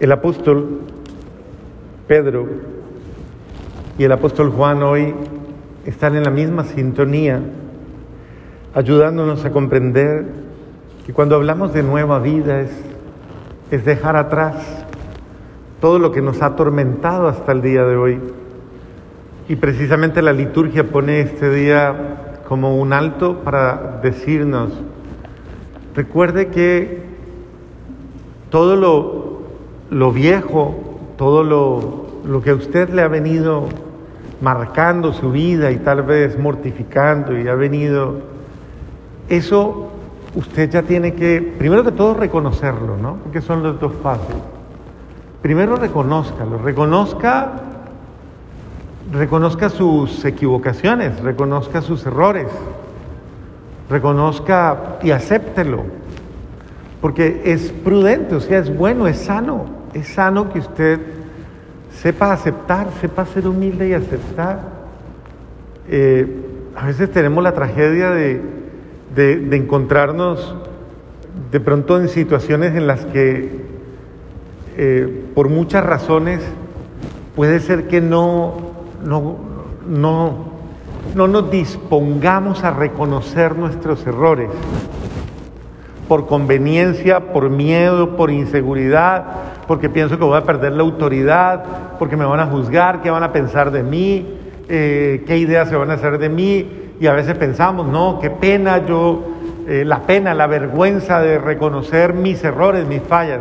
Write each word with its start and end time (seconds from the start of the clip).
El 0.00 0.12
apóstol 0.12 0.80
Pedro 2.08 2.48
y 3.98 4.04
el 4.04 4.12
apóstol 4.12 4.48
Juan 4.48 4.82
hoy 4.82 5.14
están 5.84 6.16
en 6.16 6.24
la 6.24 6.30
misma 6.30 6.64
sintonía, 6.64 7.38
ayudándonos 8.72 9.44
a 9.44 9.50
comprender 9.50 10.24
que 11.04 11.12
cuando 11.12 11.34
hablamos 11.34 11.74
de 11.74 11.82
nueva 11.82 12.18
vida 12.18 12.62
es, 12.62 12.70
es 13.70 13.84
dejar 13.84 14.16
atrás 14.16 14.86
todo 15.82 15.98
lo 15.98 16.12
que 16.12 16.22
nos 16.22 16.40
ha 16.40 16.46
atormentado 16.46 17.28
hasta 17.28 17.52
el 17.52 17.60
día 17.60 17.84
de 17.84 17.96
hoy. 17.96 18.18
Y 19.50 19.56
precisamente 19.56 20.22
la 20.22 20.32
liturgia 20.32 20.84
pone 20.84 21.20
este 21.20 21.50
día 21.50 22.40
como 22.48 22.78
un 22.78 22.94
alto 22.94 23.40
para 23.44 24.00
decirnos, 24.02 24.70
recuerde 25.94 26.48
que 26.48 27.02
todo 28.48 28.76
lo, 28.76 29.19
lo 29.90 30.12
viejo, 30.12 30.74
todo 31.16 31.42
lo, 31.44 32.06
lo 32.24 32.42
que 32.42 32.50
a 32.50 32.54
usted 32.54 32.88
le 32.90 33.02
ha 33.02 33.08
venido 33.08 33.68
marcando 34.40 35.12
su 35.12 35.30
vida 35.30 35.70
y 35.70 35.78
tal 35.78 36.02
vez 36.02 36.38
mortificando 36.38 37.38
y 37.38 37.46
ha 37.48 37.54
venido, 37.54 38.20
eso 39.28 39.88
usted 40.34 40.70
ya 40.70 40.82
tiene 40.82 41.14
que, 41.14 41.54
primero 41.58 41.84
que 41.84 41.92
todo, 41.92 42.14
reconocerlo, 42.14 42.96
¿no? 42.96 43.16
Porque 43.16 43.40
son 43.40 43.62
los 43.62 43.78
dos 43.80 43.92
pasos. 43.94 44.34
Primero 45.42 45.76
reconózcalo, 45.76 46.58
reconozca, 46.58 47.52
reconozca 49.12 49.68
sus 49.68 50.24
equivocaciones, 50.24 51.20
reconozca 51.20 51.82
sus 51.82 52.04
errores, 52.06 52.48
reconozca 53.88 54.98
y 55.02 55.10
acéptelo, 55.10 55.84
porque 57.00 57.42
es 57.44 57.72
prudente, 57.72 58.34
o 58.36 58.40
sea, 58.40 58.58
es 58.58 58.76
bueno, 58.76 59.06
es 59.06 59.18
sano, 59.18 59.79
es 59.94 60.08
sano 60.08 60.52
que 60.52 60.60
usted 60.60 61.00
sepa 61.92 62.32
aceptar, 62.32 62.88
sepa 63.00 63.26
ser 63.26 63.46
humilde 63.46 63.88
y 63.88 63.92
aceptar. 63.92 64.60
Eh, 65.88 66.26
a 66.76 66.86
veces 66.86 67.10
tenemos 67.10 67.42
la 67.42 67.52
tragedia 67.52 68.10
de, 68.10 68.40
encontrarnos 69.16 70.54
de 71.50 71.60
pronto 71.60 72.00
en 72.00 72.08
situaciones 72.08 72.74
en 72.76 72.86
las 72.86 73.04
que 73.06 73.64
eh, 74.76 75.24
por 75.34 75.48
muchas 75.48 75.84
razones 75.84 76.40
puede 77.34 77.60
ser 77.60 77.88
que 77.88 78.00
no, 78.00 78.54
no, 79.04 79.36
no, 79.86 80.50
no 81.14 81.26
nos 81.26 81.50
dispongamos 81.50 82.62
a 82.62 82.70
reconocer 82.70 83.56
nuestros 83.56 84.06
errores 84.06 84.50
por 86.10 86.26
conveniencia, 86.26 87.32
por 87.32 87.50
miedo, 87.50 88.16
por 88.16 88.30
inseguridad, 88.30 89.49
porque 89.70 89.88
pienso 89.88 90.18
que 90.18 90.24
voy 90.24 90.36
a 90.36 90.42
perder 90.42 90.72
la 90.72 90.82
autoridad, 90.82 91.62
porque 91.96 92.16
me 92.16 92.24
van 92.24 92.40
a 92.40 92.46
juzgar, 92.46 93.02
qué 93.02 93.10
van 93.10 93.22
a 93.22 93.30
pensar 93.30 93.70
de 93.70 93.84
mí, 93.84 94.26
eh, 94.68 95.22
qué 95.28 95.38
ideas 95.38 95.68
se 95.68 95.76
van 95.76 95.92
a 95.92 95.94
hacer 95.94 96.18
de 96.18 96.28
mí. 96.28 96.68
Y 96.98 97.06
a 97.06 97.12
veces 97.12 97.38
pensamos, 97.38 97.86
no, 97.86 98.18
qué 98.20 98.30
pena 98.30 98.84
yo, 98.84 99.22
eh, 99.68 99.84
la 99.86 100.00
pena, 100.00 100.34
la 100.34 100.48
vergüenza 100.48 101.20
de 101.20 101.38
reconocer 101.38 102.14
mis 102.14 102.42
errores, 102.42 102.84
mis 102.88 103.00
fallas. 103.00 103.38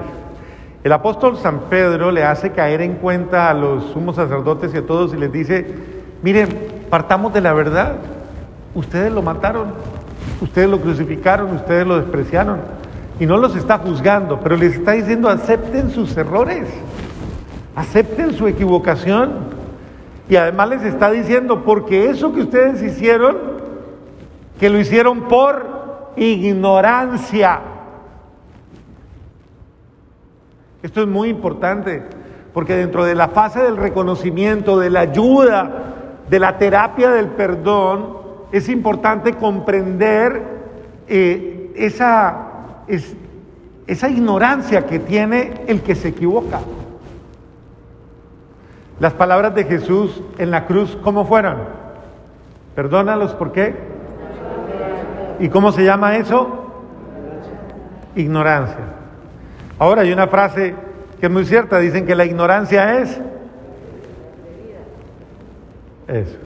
El 0.83 0.91
apóstol 0.91 1.35
San 1.35 1.61
Pedro 1.61 2.11
le 2.11 2.23
hace 2.23 2.51
caer 2.51 2.81
en 2.81 2.97
cuenta 2.97 3.49
a 3.49 3.55
los 3.55 3.85
sumos 3.85 4.15
sacerdotes 4.15 4.71
y 4.75 4.77
a 4.77 4.85
todos 4.85 5.15
y 5.15 5.17
les 5.17 5.31
dice, 5.31 5.65
miren, 6.21 6.47
partamos 6.91 7.33
de 7.33 7.41
la 7.41 7.53
verdad, 7.53 7.95
ustedes 8.75 9.11
lo 9.11 9.23
mataron, 9.23 9.69
Ustedes 10.41 10.69
lo 10.69 10.79
crucificaron, 10.79 11.53
ustedes 11.55 11.85
lo 11.85 11.99
despreciaron. 11.99 12.59
Y 13.19 13.25
no 13.25 13.37
los 13.37 13.55
está 13.55 13.77
juzgando, 13.79 14.39
pero 14.39 14.55
les 14.55 14.75
está 14.75 14.93
diciendo 14.93 15.29
acepten 15.29 15.91
sus 15.91 16.15
errores, 16.15 16.67
acepten 17.75 18.33
su 18.33 18.47
equivocación. 18.47 19.59
Y 20.29 20.35
además 20.35 20.69
les 20.69 20.83
está 20.83 21.11
diciendo, 21.11 21.63
porque 21.65 22.09
eso 22.09 22.31
que 22.33 22.41
ustedes 22.41 22.81
hicieron, 22.81 23.37
que 24.59 24.69
lo 24.69 24.79
hicieron 24.79 25.27
por 25.27 26.11
ignorancia. 26.15 27.61
Esto 30.81 31.01
es 31.01 31.07
muy 31.07 31.29
importante, 31.29 32.03
porque 32.53 32.75
dentro 32.75 33.03
de 33.03 33.15
la 33.15 33.29
fase 33.29 33.61
del 33.61 33.75
reconocimiento, 33.75 34.79
de 34.79 34.89
la 34.89 35.01
ayuda, 35.01 35.71
de 36.29 36.39
la 36.39 36.57
terapia 36.57 37.09
del 37.09 37.27
perdón, 37.27 38.17
es 38.51 38.69
importante 38.69 39.33
comprender 39.33 40.41
eh, 41.07 41.71
esa, 41.75 42.48
esa 43.87 44.09
ignorancia 44.09 44.85
que 44.85 44.99
tiene 44.99 45.65
el 45.67 45.81
que 45.81 45.95
se 45.95 46.09
equivoca. 46.09 46.59
Las 48.99 49.13
palabras 49.13 49.55
de 49.55 49.63
Jesús 49.63 50.21
en 50.37 50.51
la 50.51 50.65
cruz, 50.65 50.97
¿cómo 51.01 51.25
fueron? 51.25 51.57
Perdónalos, 52.75 53.33
¿por 53.33 53.51
qué? 53.51 53.75
¿Y 55.39 55.49
cómo 55.49 55.71
se 55.71 55.83
llama 55.83 56.17
eso? 56.17 56.73
Ignorancia. 58.15 58.83
Ahora 59.77 60.01
hay 60.01 60.11
una 60.11 60.27
frase 60.27 60.75
que 61.19 61.27
es 61.27 61.31
muy 61.31 61.45
cierta, 61.45 61.79
dicen 61.79 62.05
que 62.05 62.15
la 62.15 62.25
ignorancia 62.25 62.99
es... 62.99 63.21
Eso. 66.07 66.37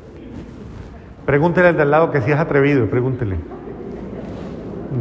Pregúntele 1.25 1.70
al 1.70 1.78
de 1.78 1.81
al 1.84 1.92
lado 1.92 2.12
que 2.12 2.22
si 2.22 2.31
es 2.31 2.38
atrevido, 2.38 2.86
pregúntele. 2.88 3.38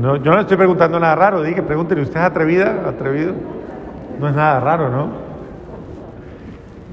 No, 0.00 0.16
yo 0.16 0.30
no 0.30 0.36
le 0.36 0.42
estoy 0.42 0.56
preguntando 0.56 0.98
nada 0.98 1.14
raro, 1.14 1.42
dije, 1.42 1.62
pregúntele, 1.62 2.02
¿usted 2.02 2.20
es 2.20 2.26
atrevida? 2.26 2.88
¿Atrevido? 2.88 3.34
No 4.18 4.28
es 4.28 4.34
nada 4.34 4.60
raro, 4.60 4.88
¿no? 4.88 5.08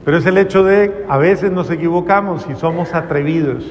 Pero 0.04 0.18
es 0.18 0.26
el 0.26 0.38
hecho 0.38 0.64
de, 0.64 1.06
a 1.08 1.18
veces 1.18 1.52
nos 1.52 1.70
equivocamos 1.70 2.46
y 2.50 2.56
somos 2.56 2.94
atrevidos 2.94 3.64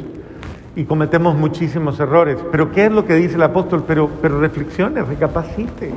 y 0.76 0.84
cometemos 0.84 1.34
muchísimos 1.34 1.98
errores. 1.98 2.38
Pero 2.52 2.70
¿qué 2.70 2.86
es 2.86 2.92
lo 2.92 3.04
que 3.04 3.14
dice 3.14 3.34
el 3.34 3.42
apóstol? 3.42 3.84
Pero, 3.86 4.08
pero 4.22 4.40
reflexione, 4.40 5.02
recapacite. 5.02 5.92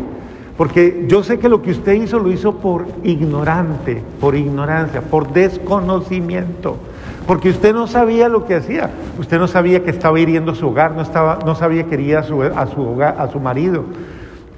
Porque 0.57 1.06
yo 1.07 1.23
sé 1.23 1.39
que 1.39 1.50
lo 1.50 1.62
que 1.62 1.72
usted 1.72 1.94
hizo 1.94 2.19
lo 2.19 2.31
hizo 2.31 2.57
por 2.57 2.85
ignorante, 3.03 4.03
por 4.19 4.35
ignorancia, 4.35 5.01
por 5.01 5.31
desconocimiento. 5.34 6.78
Porque 7.25 7.50
usted 7.50 7.73
no 7.73 7.88
sabía 7.88 8.29
lo 8.29 8.45
que 8.45 8.56
hacía. 8.56 8.89
Usted 9.17 9.39
no 9.39 9.47
sabía 9.47 9.84
que 9.84 9.89
estaba 9.89 10.19
hiriendo 10.19 10.53
su 10.53 10.67
hogar, 10.67 10.91
no, 10.91 11.01
estaba, 11.01 11.39
no 11.45 11.56
sabía 11.56 11.84
que 11.84 11.91
quería 11.91 12.19
a 12.19 12.23
su, 12.23 12.41
a 12.44 12.67
su, 12.67 13.01
a 13.01 13.28
su 13.31 13.39
marido 13.39 13.85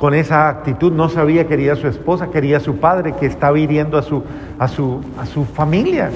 con 0.04 0.14
esa 0.14 0.50
actitud, 0.50 0.92
no 0.92 1.08
sabía 1.08 1.44
que 1.44 1.50
quería 1.50 1.74
a 1.74 1.76
su 1.78 1.88
esposa, 1.88 2.30
quería 2.30 2.58
a 2.58 2.60
su 2.60 2.76
padre, 2.76 3.14
que 3.18 3.26
estaba 3.26 3.58
hiriendo 3.58 3.98
a 3.98 4.02
su, 4.02 4.22
a 4.60 4.68
su, 4.68 5.00
a 5.18 5.26
su 5.26 5.46
familia, 5.46 6.10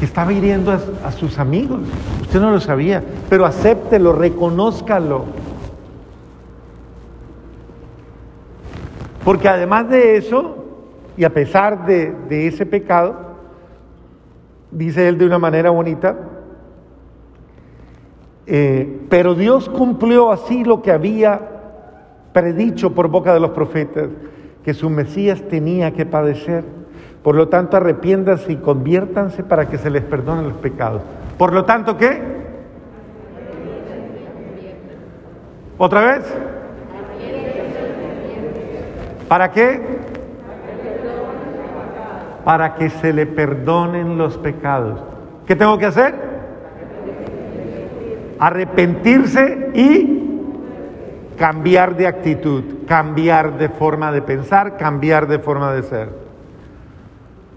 que 0.00 0.06
estaba 0.06 0.32
hiriendo 0.32 0.72
a, 0.72 0.80
a 1.06 1.12
sus 1.12 1.38
amigos. 1.38 1.78
Usted 2.22 2.40
no 2.40 2.50
lo 2.50 2.58
sabía, 2.58 3.00
pero 3.30 3.46
acéptelo, 3.46 4.12
reconózcalo. 4.12 5.26
Porque 9.28 9.46
además 9.46 9.90
de 9.90 10.16
eso, 10.16 10.64
y 11.14 11.24
a 11.24 11.34
pesar 11.34 11.84
de, 11.84 12.46
ese 12.46 12.64
pecado, 12.64 13.14
dice 14.70 15.06
él 15.06 15.18
de 15.18 15.26
una 15.26 15.38
manera 15.38 15.68
bonita, 15.68 16.16
eh, 18.46 19.00
pero 19.10 19.34
Dios 19.34 19.68
cumplió 19.68 20.32
así 20.32 20.64
lo 20.64 20.80
que 20.80 20.92
había 20.92 21.42
predicho 22.32 22.94
por 22.94 23.08
boca 23.08 23.34
de 23.34 23.40
los 23.40 23.50
profetas, 23.50 24.08
que 24.64 24.72
su 24.72 24.88
Mesías 24.88 25.42
tenía 25.42 25.92
que 25.92 26.06
padecer. 26.06 26.64
Por 27.22 27.34
lo 27.34 27.48
tanto, 27.48 27.76
arrepiéndanse 27.76 28.52
y 28.52 28.56
conviértanse 28.56 29.42
para 29.42 29.68
que 29.68 29.76
se 29.76 29.90
les 29.90 30.04
perdonen 30.04 30.48
los 30.48 30.56
pecados. 30.56 31.02
Por 31.36 31.52
lo 31.52 31.66
tanto, 31.66 31.98
¿qué? 31.98 32.18
¿Otra 35.76 36.16
vez? 36.16 36.34
¿Para 39.28 39.50
qué? 39.50 39.98
para 42.48 42.76
que 42.76 42.88
se 42.88 43.12
le 43.12 43.26
perdonen 43.26 44.16
los 44.16 44.38
pecados. 44.38 45.04
¿Qué 45.46 45.54
tengo 45.54 45.76
que 45.76 45.84
hacer? 45.84 46.14
Arrepentirse 48.38 49.70
y 49.74 50.40
cambiar 51.36 51.94
de 51.98 52.06
actitud, 52.06 52.64
cambiar 52.86 53.58
de 53.58 53.68
forma 53.68 54.10
de 54.12 54.22
pensar, 54.22 54.78
cambiar 54.78 55.26
de 55.26 55.40
forma 55.40 55.74
de 55.74 55.82
ser. 55.82 56.08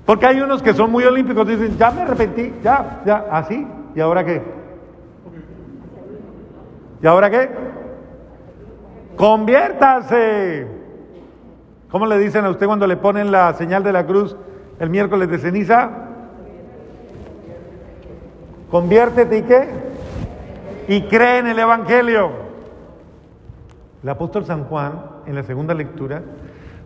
Porque 0.05 0.25
hay 0.25 0.41
unos 0.41 0.61
que 0.61 0.73
son 0.73 0.91
muy 0.91 1.05
olímpicos, 1.05 1.47
dicen, 1.47 1.77
ya 1.77 1.89
me 1.91 2.01
arrepentí, 2.01 2.53
ya, 2.61 3.01
ya, 3.05 3.27
así, 3.31 3.65
¿y 3.95 3.99
ahora 4.01 4.25
qué? 4.25 4.41
¿Y 7.01 7.07
ahora 7.07 7.29
qué? 7.29 7.49
Conviértase. 9.15 10.80
¿Cómo 11.91 12.05
le 12.05 12.17
dicen 12.17 12.45
a 12.45 12.49
usted 12.49 12.65
cuando 12.65 12.87
le 12.87 12.97
ponen 12.97 13.31
la 13.31 13.53
señal 13.53 13.83
de 13.83 13.91
la 13.91 14.05
cruz? 14.05 14.35
el 14.81 14.89
miércoles 14.89 15.29
de 15.29 15.37
ceniza. 15.37 15.91
Conviértete 18.71 19.37
y 19.37 19.41
qué? 19.43 19.67
Y 20.87 21.03
cree 21.03 21.37
en 21.37 21.47
el 21.47 21.59
Evangelio. 21.59 22.31
El 24.01 24.09
apóstol 24.09 24.43
San 24.43 24.63
Juan, 24.63 24.93
en 25.27 25.35
la 25.35 25.43
segunda 25.43 25.75
lectura, 25.75 26.23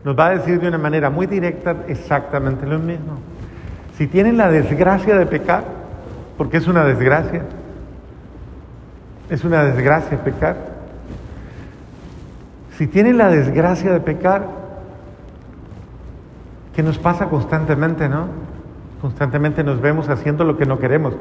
nos 0.03 0.19
va 0.19 0.27
a 0.27 0.29
decir 0.31 0.59
de 0.59 0.67
una 0.67 0.77
manera 0.77 1.09
muy 1.09 1.25
directa 1.25 1.73
exactamente 1.87 2.65
lo 2.65 2.79
mismo. 2.79 3.17
Si 3.97 4.07
tienen 4.07 4.35
la 4.35 4.51
desgracia 4.51 5.15
de 5.17 5.25
pecar, 5.25 5.63
porque 6.37 6.57
es 6.57 6.67
una 6.67 6.83
desgracia, 6.83 7.43
es 9.29 9.45
una 9.45 9.63
desgracia 9.63 10.21
pecar. 10.21 10.57
Si 12.71 12.87
tienen 12.87 13.17
la 13.17 13.29
desgracia 13.29 13.93
de 13.93 14.01
pecar, 14.01 14.64
que 16.75 16.83
nos 16.83 16.99
pasa 16.99 17.27
constantemente, 17.29 18.09
¿no? 18.09 18.27
Constantemente 19.01 19.63
nos 19.63 19.79
vemos 19.79 20.09
haciendo 20.09 20.43
lo 20.43 20.57
que 20.57 20.65
no 20.65 20.77
queremos. 20.77 21.13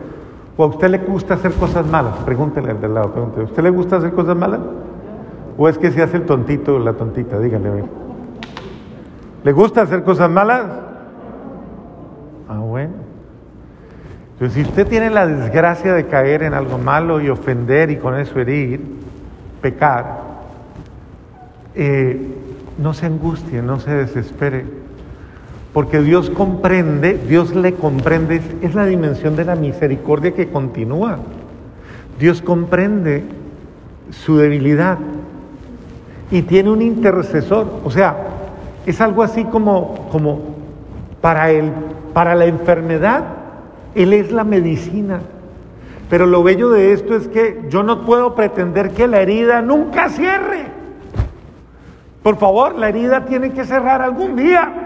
¿O 0.56 0.64
a 0.64 0.66
usted 0.66 0.88
le 0.88 0.98
gusta 0.98 1.34
hacer 1.34 1.52
cosas 1.52 1.86
malas? 1.86 2.16
Pregúntele 2.24 2.72
al 2.72 2.80
del 2.80 2.94
lado, 2.94 3.12
pregúntele. 3.12 3.42
¿A 3.44 3.46
usted 3.46 3.62
le 3.62 3.70
gusta 3.70 3.96
hacer 3.96 4.12
cosas 4.12 4.36
malas? 4.36 4.60
¿O 5.56 5.68
es 5.68 5.78
que 5.78 5.92
se 5.92 6.02
hace 6.02 6.16
el 6.16 6.26
tontito 6.26 6.74
o 6.74 6.78
la 6.80 6.94
tontita? 6.94 7.38
Dígale 7.38 7.68
a 7.68 7.72
ver. 7.72 7.84
¿Le 9.44 9.52
gusta 9.52 9.82
hacer 9.82 10.02
cosas 10.02 10.28
malas? 10.28 10.66
Ah, 12.48 12.58
bueno. 12.58 12.94
Entonces, 14.32 14.54
si 14.54 14.68
usted 14.68 14.88
tiene 14.88 15.10
la 15.10 15.26
desgracia 15.26 15.94
de 15.94 16.06
caer 16.06 16.42
en 16.42 16.54
algo 16.54 16.78
malo 16.78 17.20
y 17.20 17.28
ofender 17.28 17.90
y 17.90 17.96
con 17.96 18.18
eso 18.18 18.40
herir, 18.40 18.80
pecar, 19.60 20.20
eh, 21.76 22.38
no 22.78 22.92
se 22.92 23.06
angustie, 23.06 23.62
no 23.62 23.78
se 23.78 23.92
desespere 23.92 24.83
porque 25.74 26.00
Dios 26.00 26.30
comprende, 26.30 27.18
Dios 27.28 27.52
le 27.52 27.74
comprende, 27.74 28.40
es 28.62 28.76
la 28.76 28.86
dimensión 28.86 29.34
de 29.34 29.44
la 29.44 29.56
misericordia 29.56 30.30
que 30.30 30.48
continúa. 30.48 31.18
Dios 32.16 32.40
comprende 32.40 33.24
su 34.10 34.36
debilidad 34.36 34.98
y 36.30 36.42
tiene 36.42 36.70
un 36.70 36.80
intercesor, 36.80 37.80
o 37.84 37.90
sea, 37.90 38.16
es 38.86 39.00
algo 39.00 39.24
así 39.24 39.42
como, 39.46 40.08
como 40.12 40.42
para, 41.20 41.50
él, 41.50 41.72
para 42.12 42.36
la 42.36 42.44
enfermedad, 42.46 43.24
Él 43.96 44.12
es 44.12 44.30
la 44.30 44.44
medicina. 44.44 45.20
Pero 46.08 46.26
lo 46.26 46.44
bello 46.44 46.70
de 46.70 46.92
esto 46.92 47.16
es 47.16 47.26
que 47.26 47.64
yo 47.68 47.82
no 47.82 48.04
puedo 48.04 48.36
pretender 48.36 48.90
que 48.90 49.08
la 49.08 49.20
herida 49.20 49.60
nunca 49.60 50.08
cierre. 50.08 50.66
Por 52.22 52.36
favor, 52.36 52.76
la 52.76 52.90
herida 52.90 53.24
tiene 53.24 53.50
que 53.50 53.64
cerrar 53.64 54.02
algún 54.02 54.36
día. 54.36 54.83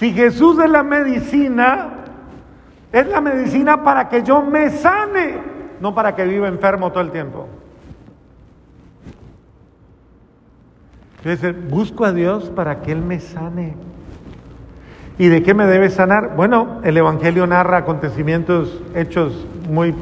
Si 0.00 0.14
Jesús 0.14 0.58
es 0.58 0.70
la 0.70 0.82
medicina, 0.82 1.90
es 2.90 3.06
la 3.06 3.20
medicina 3.20 3.84
para 3.84 4.08
que 4.08 4.22
yo 4.22 4.40
me 4.40 4.70
sane, 4.70 5.34
no 5.78 5.94
para 5.94 6.16
que 6.16 6.24
viva 6.24 6.48
enfermo 6.48 6.90
todo 6.90 7.02
el 7.02 7.10
tiempo. 7.10 7.46
Entonces, 11.18 11.54
busco 11.68 12.06
a 12.06 12.14
Dios 12.14 12.44
para 12.48 12.80
que 12.80 12.92
Él 12.92 13.02
me 13.02 13.20
sane. 13.20 13.74
¿Y 15.18 15.28
de 15.28 15.42
qué 15.42 15.52
me 15.52 15.66
debe 15.66 15.90
sanar? 15.90 16.34
Bueno, 16.34 16.80
el 16.82 16.96
Evangelio 16.96 17.46
narra 17.46 17.76
acontecimientos, 17.76 18.80
hechos 18.94 19.46
muy 19.68 19.94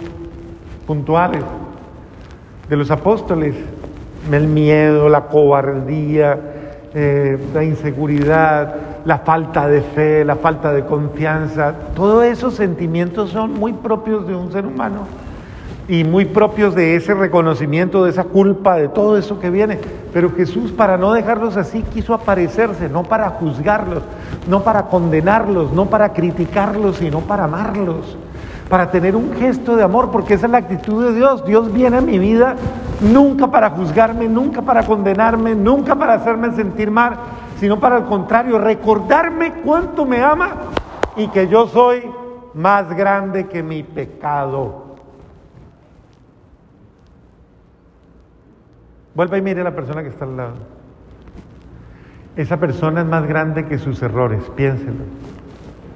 puntuales 0.87 1.43
de 2.69 2.77
los 2.77 2.93
apóstoles. 2.93 3.57
El 4.31 4.47
miedo, 4.47 5.09
la 5.09 5.23
cobardía, 5.23 6.39
eh, 6.95 7.37
la 7.53 7.65
inseguridad, 7.65 8.88
la 9.05 9.19
falta 9.19 9.69
de 9.69 9.81
fe, 9.81 10.25
la 10.25 10.37
falta 10.37 10.73
de 10.73 10.85
confianza, 10.85 11.73
todos 11.95 12.25
esos 12.25 12.55
sentimientos 12.55 13.31
son 13.31 13.55
muy 13.55 13.73
propios 13.73 14.27
de 14.27 14.35
un 14.35 14.53
ser 14.53 14.67
humano 14.67 15.07
y 15.89 16.05
muy 16.05 16.27
propios 16.27 16.75
de 16.75 16.97
ese 16.97 17.15
reconocimiento, 17.15 18.05
de 18.05 18.11
esa 18.11 18.25
culpa, 18.25 18.77
de 18.77 18.89
todo 18.89 19.17
eso 19.17 19.41
que 19.41 19.49
viene. 19.49 19.79
Pero 20.13 20.31
Jesús, 20.33 20.71
para 20.71 20.99
no 20.99 21.15
dejarlos 21.15 21.57
así, 21.57 21.83
quiso 21.83 22.13
aparecerse, 22.13 22.91
no 22.91 23.05
para 23.05 23.31
juzgarlos, 23.31 24.03
no 24.47 24.63
para 24.63 24.83
condenarlos, 24.83 25.73
no 25.73 25.87
para 25.87 26.13
criticarlos, 26.13 26.97
sino 26.97 27.21
para 27.21 27.45
amarlos, 27.45 28.19
para 28.69 28.91
tener 28.91 29.17
un 29.17 29.33
gesto 29.33 29.77
de 29.77 29.83
amor, 29.83 30.11
porque 30.11 30.35
esa 30.35 30.45
es 30.45 30.53
la 30.53 30.59
actitud 30.59 31.03
de 31.07 31.15
Dios. 31.15 31.45
Dios 31.47 31.73
viene 31.73 31.97
a 31.97 32.03
mi 32.03 32.19
vida 32.19 32.57
nunca 33.01 33.51
para 33.51 33.71
juzgarme, 33.71 34.29
nunca 34.29 34.61
para 34.61 34.83
condenarme, 34.83 35.55
nunca 35.55 35.95
para 35.95 36.15
hacerme 36.15 36.53
sentir 36.53 36.91
mal, 36.91 37.17
sino 37.59 37.81
para 37.81 37.99
el 37.99 38.05
contrario, 38.05 38.59
recordarme 38.59 39.53
cuánto 39.65 40.05
me 40.05 40.23
ama 40.23 40.51
y 41.17 41.29
que 41.29 41.49
yo 41.49 41.67
soy 41.67 42.03
más 42.55 42.89
grande 42.97 43.47
que 43.47 43.63
mi 43.63 43.83
pecado. 43.83 44.97
Vuelva 49.15 49.37
y 49.37 49.43
mire 49.43 49.63
a 49.63 49.65
la 49.65 49.75
persona 49.75 50.03
que 50.03 50.11
está 50.11 50.25
al 50.25 50.37
lado. 50.37 50.55
Esa 52.37 52.57
persona 52.59 53.01
es 53.01 53.07
más 53.07 53.27
grande 53.27 53.67
que 53.67 53.79
sus 53.79 54.01
errores, 54.01 54.49
piénselo. 54.55 55.05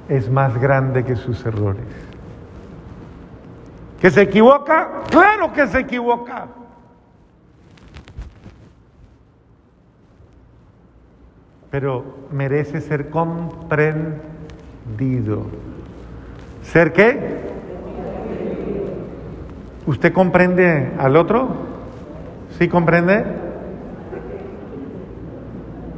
Es 0.09 0.29
más 0.29 0.61
grande 0.61 1.05
que 1.05 1.15
sus 1.15 1.47
errores. 1.47 1.85
¿Que 4.01 4.11
se 4.11 4.23
equivoca? 4.23 5.03
Claro 5.09 5.53
que 5.53 5.69
se 5.69 5.79
equivoca. 5.79 6.49
Pero 11.73 12.05
merece 12.31 12.81
ser 12.83 13.09
comprendido. 13.09 14.21
¿Ser 16.63 16.93
qué? 16.93 17.41
¿Usted 19.87 20.13
comprende 20.13 20.93
al 20.99 21.17
otro? 21.17 21.49
¿Sí 22.59 22.69
comprende? 22.69 23.25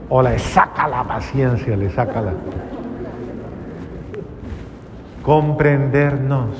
O 0.09 0.23
le 0.23 0.39
saca 0.39 0.87
la 0.87 1.03
paciencia, 1.03 1.77
le 1.77 1.91
saca 1.91 2.21
la... 2.21 2.35
Comprendernos. 5.25 6.51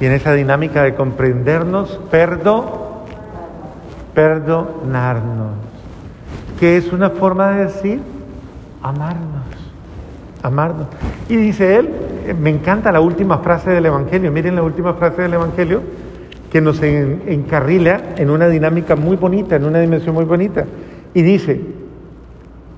Y 0.00 0.06
en 0.06 0.12
esa 0.12 0.32
dinámica 0.32 0.82
de 0.82 0.94
comprendernos, 0.94 2.00
perdo, 2.10 3.04
perdonarnos. 4.14 5.52
¿Qué 6.58 6.78
es 6.78 6.90
una 6.90 7.10
forma 7.10 7.50
de 7.50 7.64
decir? 7.64 8.13
Amarnos, 8.84 9.42
amarnos. 10.42 10.86
Y 11.28 11.36
dice 11.36 11.76
él, 11.76 11.90
me 12.40 12.50
encanta 12.50 12.92
la 12.92 13.00
última 13.00 13.38
frase 13.38 13.70
del 13.70 13.86
Evangelio, 13.86 14.30
miren 14.30 14.54
la 14.54 14.62
última 14.62 14.94
frase 14.94 15.22
del 15.22 15.34
Evangelio, 15.34 15.80
que 16.50 16.60
nos 16.60 16.80
encarrila 16.82 18.14
en 18.16 18.30
una 18.30 18.46
dinámica 18.46 18.94
muy 18.94 19.16
bonita, 19.16 19.56
en 19.56 19.64
una 19.64 19.80
dimensión 19.80 20.14
muy 20.14 20.24
bonita. 20.24 20.66
Y 21.14 21.22
dice 21.22 21.60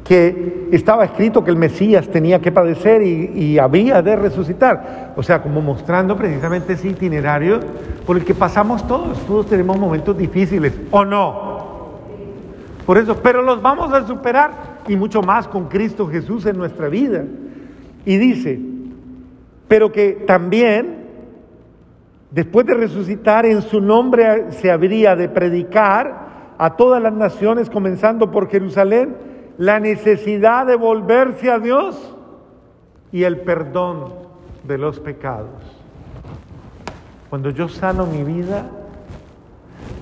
que 0.05 0.69
estaba 0.71 1.05
escrito 1.05 1.45
que 1.45 1.51
el 1.51 1.57
Mesías 1.57 2.09
tenía 2.09 2.41
que 2.41 2.53
padecer 2.53 3.03
y, 3.03 3.33
y 3.35 3.59
había 3.59 4.01
de 4.01 4.15
resucitar. 4.15 5.13
O 5.17 5.23
sea, 5.23 5.43
como 5.43 5.61
mostrando 5.61 6.17
precisamente 6.17 6.75
ese 6.75 6.89
itinerario 6.89 7.59
por 8.07 8.17
el 8.17 8.25
que 8.25 8.35
pasamos 8.35 8.87
todos. 8.87 9.19
Todos 9.27 9.47
tenemos 9.47 9.77
momentos 9.77 10.17
difíciles, 10.17 10.73
¿o 10.93 11.05
no? 11.05 11.57
Por 12.87 12.97
eso, 12.97 13.17
pero 13.17 13.43
los 13.43 13.61
vamos 13.61 13.93
a 13.93 14.07
superar 14.07 14.76
y 14.89 14.97
mucho 14.97 15.23
más 15.23 15.49
con 15.49 15.69
Cristo 15.69 16.07
Jesús 16.07 16.47
en 16.47 16.57
nuestra 16.57 16.89
vida. 16.89 17.25
Y 18.05 18.17
dice, 18.19 18.61
pero 19.69 19.91
que 19.91 20.25
también, 20.27 21.07
después 22.31 22.67
de 22.67 22.75
resucitar, 22.75 23.47
en 23.47 23.63
su 23.63 23.81
nombre 23.81 24.53
se 24.53 24.71
habría 24.71 25.17
de 25.17 25.29
predicar 25.29 26.27
a 26.59 26.77
todas 26.77 27.03
las 27.03 27.13
naciones, 27.13 27.69
comenzando 27.69 28.31
por 28.31 28.49
Jerusalén, 28.49 29.17
la 29.59 29.81
necesidad 29.81 30.67
de 30.67 30.77
volverse 30.77 31.51
a 31.51 31.59
Dios 31.59 32.15
y 33.13 33.25
el 33.25 33.39
perdón 33.41 34.13
de 34.65 34.79
los 34.79 35.01
pecados. 35.01 35.49
Cuando 37.31 37.51
yo 37.51 37.69
sano 37.69 38.07
mi 38.07 38.23
vida, 38.23 38.67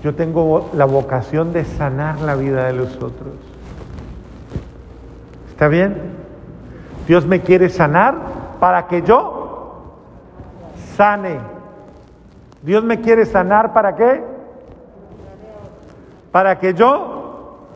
yo 0.03 0.14
tengo 0.14 0.71
la 0.75 0.85
vocación 0.85 1.53
de 1.53 1.64
sanar 1.64 2.21
la 2.21 2.37
vida 2.37 2.67
de 2.67 2.75
los 2.75 2.97
otros. 2.97 3.35
¿Está 5.54 5.68
bien? 5.68 5.94
Dios 7.06 7.26
me 7.26 7.42
quiere 7.42 7.68
sanar 7.68 8.16
para 8.58 8.88
que 8.88 9.02
yo 9.02 9.84
sane. 10.96 11.38
Dios 12.62 12.82
me 12.82 13.00
quiere 13.00 13.25
sanar 13.25 13.73
para 13.73 13.94
qué? 13.94 14.20
Para 16.32 16.58
que 16.58 16.75
yo 16.75 17.68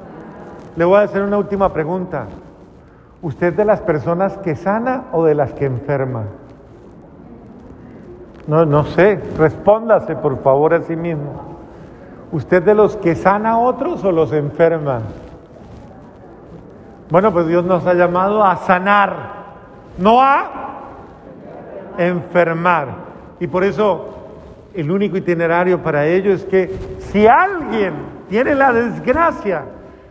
le 0.75 0.85
voy 0.85 0.99
a 0.99 1.03
hacer 1.03 1.23
una 1.23 1.39
última 1.39 1.73
pregunta. 1.73 2.25
¿Usted 3.23 3.55
de 3.55 3.65
las 3.65 3.81
personas 3.81 4.37
que 4.39 4.57
sana 4.57 5.05
o 5.13 5.25
de 5.25 5.37
las 5.37 5.53
que 5.53 5.67
enferma? 5.67 6.25
No, 8.49 8.67
no 8.67 8.87
sé. 8.87 9.23
Respóndase 9.39 10.17
por 10.17 10.43
favor 10.43 10.75
a 10.75 10.83
sí 10.83 10.97
mismo. 10.97 11.43
¿Usted 12.33 12.61
de 12.61 12.75
los 12.75 12.97
que 12.97 13.15
sana 13.15 13.53
a 13.53 13.59
otros 13.59 14.03
o 14.03 14.11
los 14.11 14.33
enferma? 14.33 15.03
Bueno, 17.11 17.33
pues 17.33 17.47
Dios 17.47 17.65
nos 17.65 17.87
ha 17.87 17.95
llamado 17.95 18.45
a 18.45 18.57
sanar, 18.57 19.17
no 19.97 20.21
a 20.23 20.51
enfermar. 21.97 22.89
Y 23.41 23.47
por 23.47 23.65
eso 23.65 24.15
el 24.75 24.91
único 24.91 25.17
itinerario 25.17 25.83
para 25.83 26.07
ello 26.07 26.33
es 26.33 26.45
que 26.45 26.71
si 27.11 27.27
alguien 27.27 27.95
tiene 28.29 28.55
la 28.55 28.73
desgracia 28.73 29.65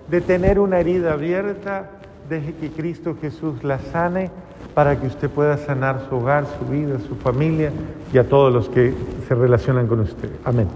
de 0.08 0.22
tener 0.22 0.60
una 0.60 0.80
herida 0.80 1.14
abierta, 1.14 1.90
deje 2.30 2.56
que 2.56 2.72
Cristo 2.72 3.16
Jesús 3.22 3.64
la 3.64 3.80
sane 3.80 4.32
para 4.74 5.00
que 5.00 5.08
usted 5.08 5.30
pueda 5.30 5.58
sanar 5.58 6.06
su 6.10 6.16
hogar, 6.16 6.46
su 6.60 6.66
vida, 6.66 7.00
su 7.08 7.16
familia 7.16 7.72
y 8.12 8.18
a 8.18 8.28
todos 8.28 8.54
los 8.54 8.70
que 8.70 8.94
se 9.28 9.36
relacionan 9.36 9.88
con 9.88 10.02
usted. 10.02 10.30
Amén. 10.44 10.68